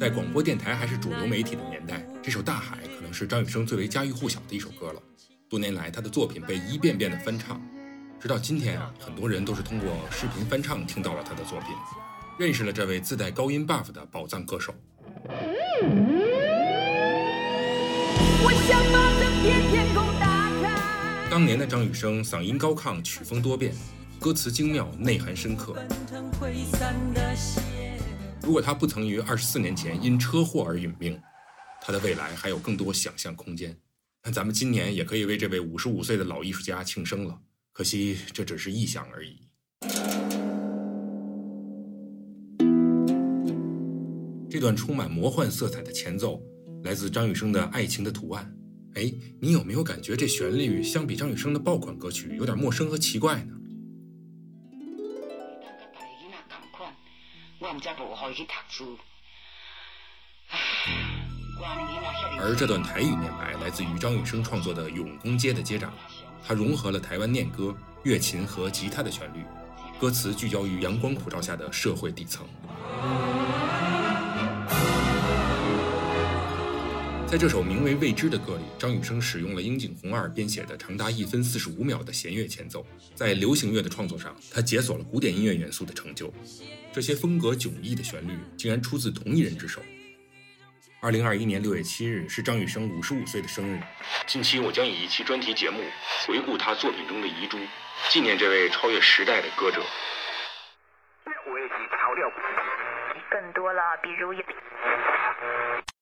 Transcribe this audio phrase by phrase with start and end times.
[0.00, 5.00] 在广播电台还是主流媒体的年代，这首《大海》可能是张雨生最为家喻户晓的一首歌了。
[5.48, 7.62] 多年来，他的作品被一遍遍的翻唱，
[8.20, 11.68] 直到今天啊，很多人都是通过视频翻唱听到了他的作品，
[12.36, 14.74] 认识了这位自带高音 buff 的宝藏歌手。
[21.30, 23.72] 当年的张雨生嗓音高亢，曲风多变，
[24.18, 25.76] 歌词精妙，内涵深刻。
[28.48, 31.20] 如果他不曾于二十四年前因车祸而殒命，
[31.82, 33.76] 他的未来还有更多想象空间。
[34.24, 37.38] 那咱们今年也可以为这位五十五岁的老艺术家庆生了。
[37.74, 39.40] 可惜这只是臆想而已。
[44.48, 46.40] 这段充满魔幻色彩的前奏，
[46.84, 48.50] 来自张雨生的《爱情的图案》。
[48.98, 53.52] 哎，你有没有感觉这旋律相比张雨生的爆款歌曲有点陌生和奇怪呢？
[62.40, 65.90] 而这段台语念白来自于张雨生创作的《永工街的街长》，
[66.46, 69.44] 它融合了台湾念歌、乐琴和吉他的旋律，
[69.98, 72.46] 歌词聚焦于阳光普照下的社会底层。
[77.30, 82.86] 在这首名为《未知》的歌里，张雨生使用了樱井宏二编写的长达一分四十五秒的弦乐前奏。
[83.14, 86.32] 在流行乐的创作上，他解锁了古典音乐元素的成就。
[86.90, 89.82] 这些风格迥异的旋律，竟然出自同一人之手。
[91.02, 93.78] 二零二一年六月七日是张雨生五十五岁的生日。
[94.26, 95.82] 近期我将以一期专题节目
[96.26, 97.58] 回顾他作品中的遗珠，
[98.08, 99.82] 纪念这位超越时代的歌者。
[103.30, 104.38] 更多了，比如一